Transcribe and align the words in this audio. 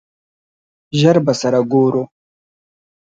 ژر 0.99 1.17
به 1.25 1.33
سره 1.41 1.59
ګورو! 1.71 2.03